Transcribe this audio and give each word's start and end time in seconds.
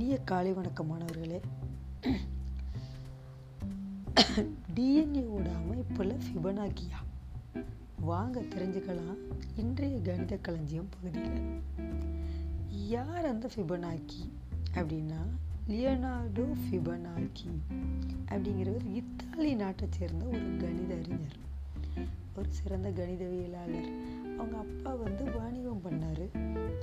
இனிய 0.00 0.18
காலை 0.18 0.52
வணக்கம் 0.52 0.86
மாணவர்களே 0.86 1.40
டிஎன்ஏவோட 4.74 5.54
அமைப்பில் 5.54 6.16
ஃபிபனாக்கியா 6.24 6.98
வாங்க 8.00 8.40
தெரிஞ்சுக்கலாம். 8.40 9.18
இன்றைய 9.56 10.00
கணித 10.00 10.36
களஞ்சியம் 10.36 10.88
பகுதியில். 10.90 11.60
யார் 12.70 13.26
அந்த 13.26 13.50
ஃபிபனாக்கி 13.54 14.22
அப்படின்னா 14.74 15.20
லியோனார்டோ 15.68 16.46
ஃபிபனாக்கி 16.64 17.52
அப்படிங்கிறவர் 18.28 18.94
இத்தாலி 18.94 19.54
நாட்டை 19.54 19.88
சேர்ந்த 19.90 20.24
ஒரு 20.24 20.38
கணித 20.38 20.94
அறிஞர். 20.94 21.36
ஒரு 22.36 22.48
சிறந்த 22.48 22.90
கணிதவியலாளர். 22.90 23.90
அவங்க 24.38 24.58
அப்பா 24.58 24.94
வந்து 24.94 25.24
வாணிபம் 25.30 25.82
பண்ணார். 25.84 26.26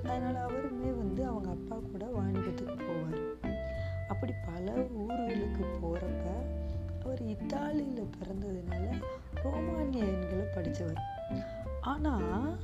அதனால் 0.04 0.50
அவருமே 0.50 0.90
வந்து 0.98 1.26
அவங்க 1.26 1.50
அப்பா 1.50 1.76
கூட 1.76 2.06
வாணிபத்துக்கு 2.06 2.67
படித்தவர். 10.58 11.02
ஆனால் 11.94 12.58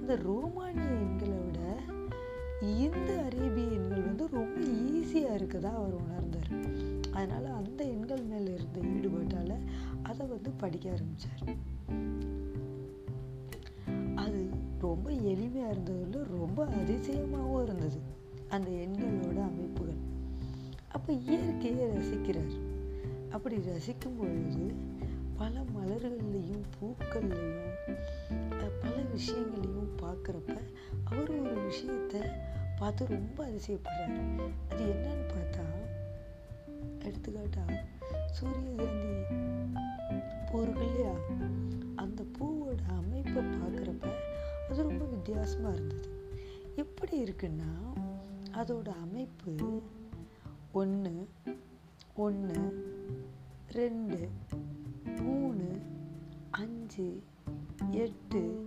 அந்த 0.00 0.12
ரோமானிய 0.28 0.88
எண்களை 1.04 1.38
விட 1.44 1.60
இந்த 2.78 3.10
அரேபிய 3.26 3.66
எண்கள் 3.78 4.06
வந்து 4.08 4.24
ரொம்ப 4.38 4.58
ஈஸியாக 4.88 5.38
இருக்குதா 5.38 5.72
அவர் 5.80 5.96
உணர்ந்தார். 6.02 6.52
அதனால் 7.12 7.48
அந்த 7.60 7.80
எண்கள் 7.94 8.24
மேலே 8.30 8.50
இருந்த 8.58 8.80
ஈடுபாட்டால் 8.94 9.56
அதை 10.02 10.24
வந்து 10.26 10.50
படிக்க 10.62 10.86
ஆரம்பித்தார் 10.90 11.44
அது 14.14 14.40
ரொம்ப 14.80 15.06
எளிமையாக 15.10 15.72
இருந்ததில் 15.74 16.26
ரொம்ப 16.38 16.66
அதிசயமாகவும் 16.80 17.62
இருந்தது 17.62 17.98
அந்த 18.48 18.68
எண்களோட 18.84 19.38
அமைப்புகள். 19.50 20.00
அப்போ 20.88 21.12
இயற்கையை 21.28 21.86
ரசிக்கிறார். 21.88 22.54
அப்படி 23.30 23.56
ரசிக்கும் 23.70 24.18
பொழுது 24.18 24.64
மலர்கள்லையும் 25.98 26.66
பூக்கள்லையும் 26.74 27.70
பல 28.82 28.96
விஷயங்களையும் 29.12 29.88
பார்க்குறப்ப 30.02 30.54
அவர் 31.04 31.30
ஒரு 31.40 31.62
விஷயத்தை 31.62 32.20
பார்த்து 32.78 33.06
ரொம்ப 33.06 33.38
அதிசயப்படுறாரு. 33.46 34.20
அது 34.70 34.82
என்னன்னு 34.92 35.24
பார்த்தா 35.32 35.64
எடுத்துக்காட்டா 37.06 37.64
சூரியகாந்தி 38.36 39.16
பூ 40.50 40.60
இருக்கு 40.62 40.84
இல்லையா? 40.88 41.14
அந்த 42.04 42.20
பூவோட 42.38 42.78
அமைப்பை 43.00 43.42
பார்க்குறப்ப 43.56 44.12
அது 44.68 44.88
ரொம்ப 44.90 45.04
வித்தியாசமாக 45.14 45.74
இருந்தது. 45.74 46.10
எப்படி 46.76 47.16
இருக்குன்னா 47.24 47.72
அதோட 48.60 48.88
அமைப்பு 49.06 49.56
ஒன்று 50.72 51.16
ஒன்று 52.26 52.62
ரெண்டு 53.72 54.20
அஞ்சு 56.58 57.22
எட்டு 57.90 58.64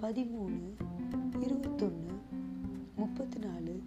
பதிமூணு 0.00 0.74
இருபத்தொன்று 1.40 2.14
முப்பத்தி 2.96 3.38
நாலு 3.38 3.82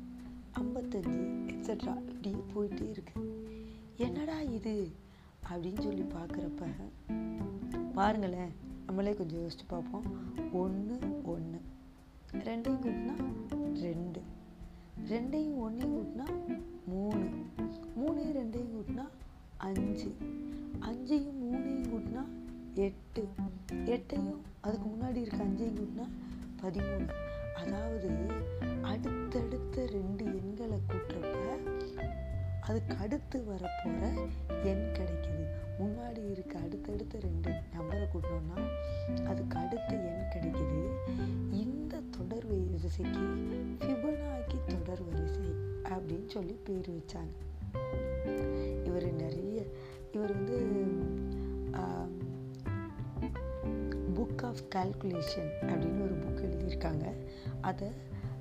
ஐம்பத்தஞ்சு 0.59 1.22
எக்ஸட்ரா 1.48 1.95
இப்படி 2.09 2.36
போயிட்டே 2.53 2.89
இருக்கு. 2.89 3.45
என்னடா 3.98 4.42
இது? 4.42 4.92
அப்படின்னு 5.50 5.81
சொல்லி 5.81 6.02
பார்க்குறப்ப 6.02 6.67
பாருங்களேன் 7.94 8.52
நம்மளே 8.86 9.14
கொஞ்சம் 9.14 9.39
யோசிச்சு 9.39 9.66
பார்ப்போம். 9.67 10.03
ஒன்று 10.53 11.00
ஒன்று 11.23 11.61
ரெண்டையும் 12.31 12.83
கூட்டினா 12.83 13.14
ரெண்டு. 13.73 14.22
ரெண்டையும் 15.09 15.58
ஒன்றையும் 15.58 15.98
கூட்டினா 15.98 16.28
அஞ்சையும் 26.02 26.20
பதிமூணு. 26.62 27.10
அதாவது 27.56 28.10
அடுத்தடுத்த 28.82 29.86
ரெண்டு 29.86 30.26
எண்களை 30.26 30.78
கூட்டுறப்ப 30.88 31.38
அதுக்கு 32.62 32.95
அடுத்து 32.98 33.44
வரப்போகிற 33.50 34.04
எண் 34.64 34.88
கிடைக்குது. 34.98 35.45
முன்னாடி 35.80 36.32
இருக்க 36.32 36.60
அடுத்தடுத்த 36.60 37.20
ரெண்டு 37.20 37.50
நம்பரை 37.50 38.06
கூட்டினோம்னா 38.14 38.60
அதுக்கு 39.26 39.58
அடுத்த 39.58 39.95
எண் 39.95 40.30
கிடைக்குது. 40.34 40.82
இந்த 41.52 42.00
தொடர் 42.18 42.45
வரிசைக்கு 42.45 43.26
ஃபிபனாக்கி 43.80 44.58
தொடர் 44.68 45.04
வரிசை 45.04 45.50
அப்படின்னு 45.83 46.28
சொல்லி 46.28 46.56
பேர் 46.64 46.89
வச்சாங்க. 46.89 47.36
இவர் 48.86 49.14
நிறைய 49.14 49.64
இவர் 50.12 50.33
வந்து 50.33 50.58
ஆஃப் 54.52 54.64
கால்குலேஷன் 54.76 55.52
அப்படின்னு 55.62 56.02
ஒரு 56.02 56.16
புக் 56.20 56.45
எழுதியிருக்காங்க. 56.45 57.14
அதை 57.62 57.88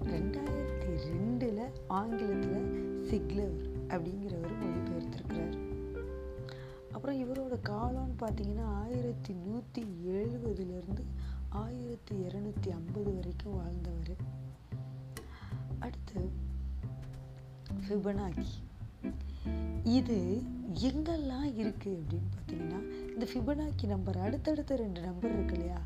ரெண்டாயிரத்தி 0.04 0.92
ரெண்டில் 1.08 1.70
ஆங்கிலத்தில் 1.86 3.04
சிக்லர் 3.08 3.56
அப்படிங்கிறவர் 3.88 4.56
மொழிபெயர்த்திருக்கிறார். 4.62 5.58
அப்புறம் 6.92 7.18
இவரோட 7.22 7.58
காலம்னு 7.68 8.22
பார்த்தீங்கன்னா 8.22 8.64
ஆயிரத்தி 8.64 9.34
நூற்றி 9.34 9.82
எழுபதுலேருந்து 10.06 11.04
ஆயிரத்தி 11.48 12.16
இரநூத்தி 12.16 12.70
ஐம்பது 12.70 13.14
வரைக்கும் 13.14 13.54
வாழ்ந்தவர். 13.54 14.16
அடுத்து 15.78 16.30
ஃபிபனாக்கி. 17.88 18.69
இது 19.84 20.42
எங்கெல்லாம் 20.74 21.44
இருக்குது 21.44 22.16
அப்படின்னு 22.16 22.28
பார்த்தீங்கன்னா 22.34 23.10
இந்த 23.12 23.26
ஃபிபனாக்கி 23.34 23.86
நம்பர் 23.86 24.18
அடுத்தடுத்த 24.18 24.76
ரெண்டு 24.76 25.00
நம்பர் 25.00 25.32
இருக்கு 25.32 25.54
இல்லையா? 25.54 25.82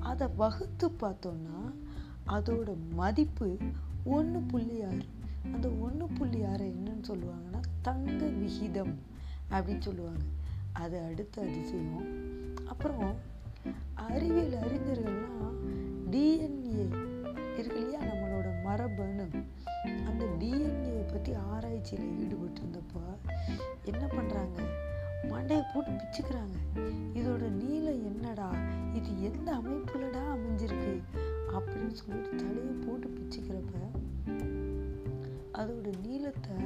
அதை 0.00 0.28
வகுத்து 0.36 0.88
பார்த்தோம்னா 0.88 1.72
அதோட 2.26 2.74
மதிப்பு 2.92 3.56
ஒன்று 4.04 4.40
புள்ளி 4.40 4.82
ஆறு. 4.82 5.04
அந்த 5.52 5.68
ஒன்று 5.68 6.06
புள்ளி 6.06 6.44
ஆறு 6.44 6.64
என்னன்னு 6.64 7.04
சொல்லுவாங்கன்னா 7.08 7.60
தங்க 7.82 8.26
விகிதம் 8.26 8.98
அப்படின்னு 9.50 9.80
சொல்லுவாங்க. 9.80 10.24
அது 10.72 11.00
அடுத்த 11.00 11.42
அதிசயம். 11.42 12.04
அப்புறம் 12.66 13.14
அறிவியல் 13.94 14.52
அறிஞர்கள்லாம் 14.52 14.85
ஆராய்ச்சியில் 21.86 22.22
ஈடுபட்டு 22.22 22.60
இருந்தப்போ 22.60 23.02
என்ன 23.84 24.04
பண்ணுறாங்க 24.06 24.58
மண்டையை 25.22 25.62
போட்டு 25.74 25.90
பிச்சுக்கிறாங்க. 25.90 26.56
இதோட 27.14 27.44
நீளம் 27.50 28.04
என்னடா? 28.04 28.50
இது 28.94 29.22
எந்த 29.22 29.52
அமைப்புலடா 29.52 30.22
அமைஞ்சிருக்கு? 30.34 30.94
அப்படின்னு 31.52 31.92
சொல்லிட்டு 31.92 32.34
தலையை 32.34 32.74
போட்டு 32.86 33.08
பிச்சுக்கிறப்ப 33.08 33.74
அதோட 35.54 35.86
நீளத்தை 36.06 36.56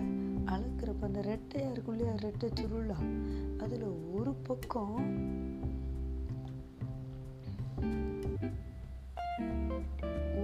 அளக்கிறப்ப 0.44 1.02
அந்த 1.02 1.20
ரெட்டையாக 1.20 1.70
இருக்கும் 1.70 1.98
இல்லையா? 1.98 2.18
ரெட்டை 2.18 2.48
சுருளா. 2.54 2.98
அதில் 3.58 3.86
ஒரு 4.12 4.32
பக்கம் 4.34 4.98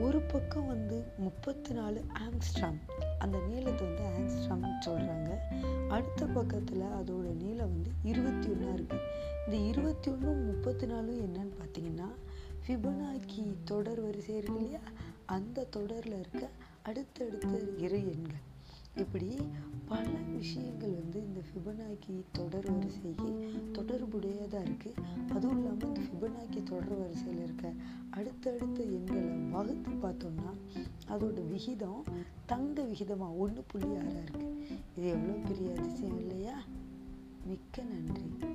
ஒரு 0.01 0.21
பக்கம் 0.21 0.67
வந்து 0.67 1.05
முப்பத்தி 1.19 1.75
நாலு 1.75 2.05
ஆங்ஸ்ட்ராம். 2.19 2.81
அந்த 3.19 3.37
நீளத்தை 3.47 3.87
வந்து 3.87 4.05
ஆங்ஸ்ட்ராம்னு 4.13 4.73
சொல்கிறாங்க 4.87 5.31
அடுத்த 5.89 6.27
பக்கத்தில் 6.29 6.87
அதோட 6.99 7.27
நீளம் 7.35 7.73
வந்து 7.73 7.91
இருபத்தி 8.05 8.49
ஒன்றா 8.49 8.73
இருக்குது 8.73 9.05
இந்த 9.45 9.57
இருபத்தி 9.67 10.09
ஒன்று 10.11 10.35
முப்பத்தி 10.47 10.87
நாலும் 10.87 11.21
என்னன்னு 11.21 11.55
பார்த்தீங்கன்னா 11.59 12.09
ஃபிபனாக்கி 12.63 13.43
தொடர் 13.65 14.01
வரிசை 14.01 14.37
இருக்கு 14.37 14.59
இல்லையா? 14.59 14.81
அந்த 15.27 15.65
தொடரில் 15.71 16.19
இருக்க 16.19 16.45
அடுத்தடுத்த 16.83 17.53
இரு 17.79 17.99
எண்கள். 18.07 18.43
இப்படி 18.97 19.29
பல 19.89 20.05
விஷயங்கள் 20.33 20.93
வந்து 20.93 21.19
இந்த 21.21 21.41
ஃபிபனாக்கி 21.41 22.15
தொடர் 22.33 22.69
வரிசைக்கு 22.71 23.31
தொடர்புடையதாக 23.73 24.65
இருக்குது 24.65 25.03
அதுவும் 25.35 25.59
இல்லாமல் 25.59 25.89
இந்த 25.89 26.01
ஃபிபனாக்கி 26.07 26.63
தொடர் 26.65 26.99
வரிசையில் 26.99 27.43
இருக்க 27.43 27.67
அடுத்தடுத்த 28.11 28.79
எண்களை 28.91 29.25
வகுத்து 29.51 29.93
பார்த்தோம்னா 30.05 30.53
அதோட 31.17 31.49
விகிதம் 31.49 32.05
தங்க 32.47 32.83
விகிதமாக 32.83 33.33
ஒன்று 33.35 33.63
புள்ளி 33.67 33.97
ஆறாக 33.97 34.19
இருக்குது 34.19 34.51
இது 34.97 35.09
எவ்வளோ 35.09 35.35
பெரிய 35.49 35.75
அதிசயம் 35.77 36.19
இல்லையா? 36.19 36.57
மிக்க 37.47 37.83
நன்றி. 37.83 38.46